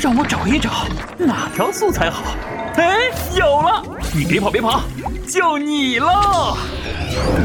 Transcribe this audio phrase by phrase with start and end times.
[0.00, 0.86] 让我找一找
[1.18, 2.34] 哪条素材好。
[2.76, 3.82] 哎，有了！
[4.14, 4.80] 你别跑，别跑，
[5.28, 6.56] 就你了，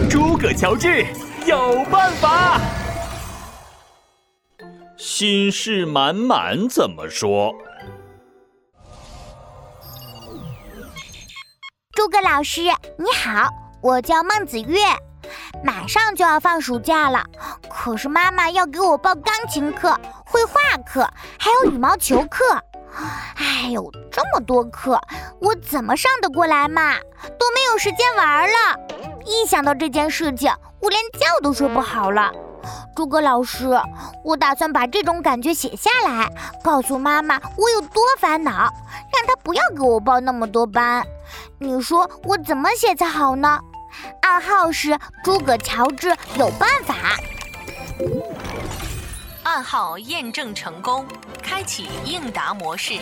[0.09, 1.05] 诸葛乔治
[1.45, 2.57] 有办法。
[4.95, 7.53] 心事满满怎么说？
[11.91, 13.49] 诸葛老师你好，
[13.81, 14.79] 我叫孟子月，
[15.61, 17.21] 马上就要放暑假了，
[17.69, 19.99] 可是妈妈要给我报钢琴课、
[20.35, 21.09] 绘画课，
[21.39, 22.43] 还有羽毛球课。
[23.37, 24.99] 哎呦，这么多课，
[25.39, 26.95] 我怎么上得过来嘛？
[27.39, 28.77] 都没有时间玩了。
[29.23, 32.33] 一想到这件事情，我连觉都睡不好了。
[32.93, 33.81] 诸葛老师，
[34.25, 36.29] 我打算把这种感觉写下来，
[36.61, 41.01] 告诉妈妈我有多烦恼，让她不要给我报那么多班。
[41.59, 43.61] 你说我怎么写才好呢？
[44.21, 46.93] 暗号是诸葛乔治有办法。
[49.45, 51.05] 暗号验证成功，
[51.43, 52.93] 开启应答模式。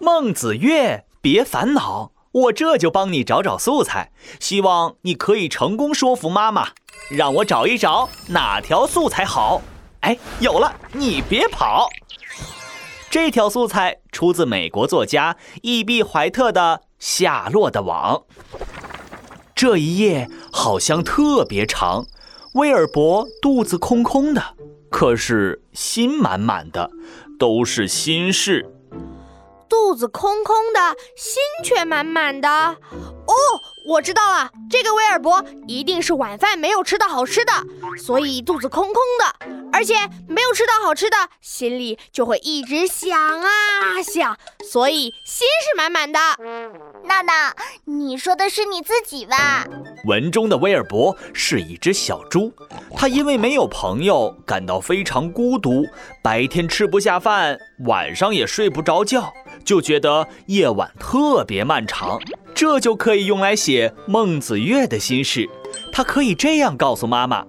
[0.00, 4.10] 孟子月，别烦恼，我这就帮你找找素材，
[4.40, 6.70] 希望你可以成功说服妈妈，
[7.08, 9.62] 让我找一找哪条素材好。
[10.00, 11.88] 哎，有了，你别跑。
[13.08, 18.24] 这条素材出自美国作家伊碧怀特的《夏洛的网》。
[19.54, 22.04] 这一页好像特别长。
[22.58, 24.42] 威尔伯肚子空空的，
[24.90, 26.90] 可是心满满的，
[27.38, 28.68] 都是心事。
[29.68, 32.48] 肚子空空的心却满满的。
[33.88, 37.52] 哦，我知道了，这个威尔伯一定是晚饭没有吃到好吃的，
[37.96, 39.94] 所以肚子空空的，而且
[40.28, 44.38] 没有吃到好吃的，心里就会一直想啊想，
[44.70, 46.18] 所以心是满满的。
[47.04, 47.54] 娜娜，
[47.86, 49.66] 你说的是你自己吧？
[50.04, 52.52] 文中的威尔伯是一只小猪，
[52.94, 55.86] 它因为没有朋友，感到非常孤独，
[56.22, 59.32] 白天吃不下饭，晚上也睡不着觉，
[59.64, 62.20] 就觉得夜晚特别漫长。
[62.58, 65.48] 这就可以用来写孟子月的心事。
[65.92, 67.46] 他可以这样告诉妈妈：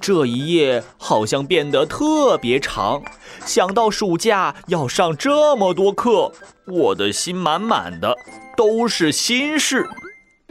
[0.00, 3.02] 这一夜好像变得特别长，
[3.44, 6.30] 想到暑假要上这么多课，
[6.64, 8.16] 我的心满满的
[8.56, 9.84] 都是心事。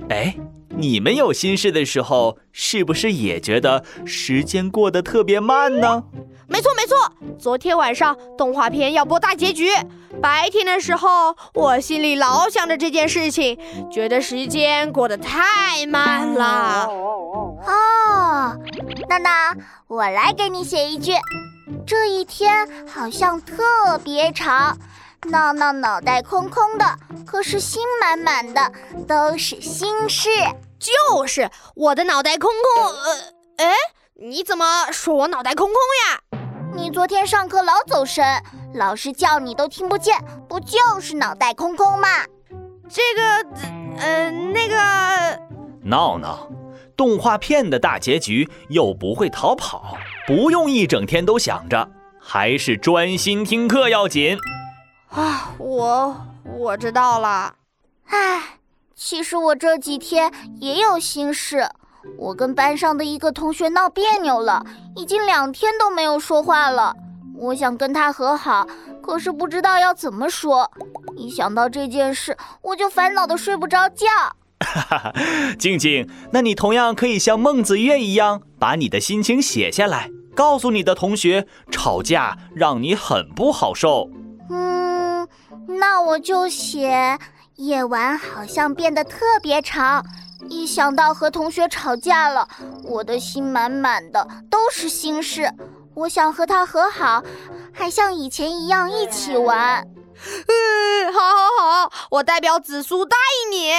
[0.10, 0.36] 哎。
[0.76, 6.04] 你们有心事的时候，是不是也觉得时间过得特别慢呢？
[6.54, 9.72] 没错没错，昨天晚上动画片要播大结局，
[10.22, 13.58] 白天的时候我心里老想着这件事情，
[13.92, 16.86] 觉得时间过得太慢了。
[16.86, 18.56] 哦，
[19.10, 19.56] 娜娜，
[19.88, 21.14] 我来给你写一句，
[21.88, 24.78] 这一天好像特别长。
[25.32, 26.86] 闹闹脑袋空空的，
[27.26, 28.72] 可是心满满的，
[29.08, 30.30] 都是心事。
[30.78, 32.84] 就是我的脑袋空空。
[32.86, 33.74] 呃，哎，
[34.16, 35.76] 你怎么说我脑袋空空
[36.12, 36.20] 呀？
[36.76, 38.26] 你昨天上课老走神，
[38.74, 40.18] 老师叫你都听不见，
[40.50, 42.08] 不就是脑袋空空吗？
[42.90, 43.22] 这个，
[44.00, 45.40] 呃，那个……
[45.84, 46.50] 闹闹，
[46.98, 49.96] 动画片的大结局又不会逃跑，
[50.26, 54.38] 不用一整天都想着，还是专心听课要紧。
[55.10, 56.26] 啊，我
[56.58, 57.54] 我知道了。
[58.08, 58.58] 唉，
[58.96, 61.70] 其实我这几天也有心事。
[62.18, 64.66] 我跟班上的一个同学闹别扭了，
[64.96, 66.96] 已经两天都没有说话了。
[67.36, 68.68] 我想跟他和好，
[69.02, 70.72] 可是不知道要怎么说。
[71.16, 74.08] 一想到这件事，我就烦恼的睡不着觉。
[74.60, 75.14] 哈哈，
[75.60, 84.10] 静静，那你同样可以像孟子月一样，把你的心情写下来，告诉你的同学，吵架让你很不好受。
[84.50, 85.28] 嗯
[85.68, 87.18] 那我就写
[87.56, 90.06] 夜晚好像变得特别长，
[90.64, 92.48] 一想到和同学吵架了，
[92.86, 95.52] 我的心满满的都是心事。
[95.94, 97.22] 我想和他和好，
[97.74, 99.86] 还像以前一样一起玩。
[100.48, 103.72] 嗯，好，好，好，我代表紫苏答应你。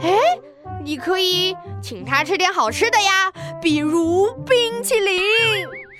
[0.00, 0.38] 哎，
[0.84, 5.20] 你可以请他吃点好吃的呀，比如冰淇淋。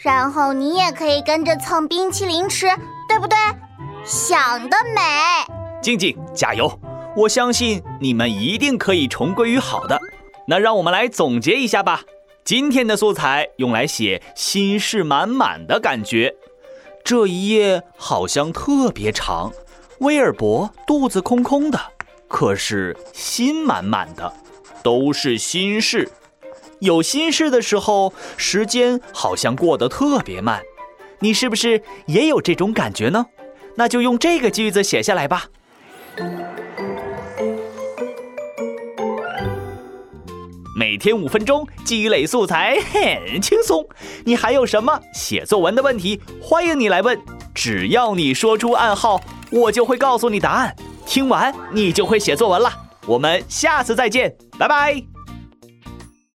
[0.01, 2.69] 然后你也可以跟着蹭冰淇淋吃，
[3.09, 3.37] 对不对？
[4.05, 5.03] 想得美，
[5.83, 6.71] 静静加油！
[7.17, 10.01] 我相信你们一定可以重归于好的。
[10.51, 12.03] 那让我们来总结一下吧。
[12.43, 16.35] 今天的素材用来写心事满满的感觉。
[17.05, 19.53] 这一页好像特别长，
[20.01, 21.79] 威尔伯肚子空空的，
[22.27, 24.33] 可是心满满的，
[24.83, 26.11] 都是心事。
[26.81, 30.61] 有心事的时候，时间好像过得特别慢。
[31.21, 33.25] 你是不是也有这种感觉呢？
[33.77, 35.45] 那就用这个句子写下来吧。
[41.01, 43.85] 天五分钟，积累素材 很轻松。
[44.25, 46.21] 你还有什么写作文的问题？
[46.41, 47.19] 欢迎你来问，
[47.53, 49.21] 只要你说出暗号，
[49.51, 50.77] 我就会告诉你答案。
[51.07, 52.71] 听完你就会写作文了。
[53.07, 55.10] 我们下次再见，拜拜。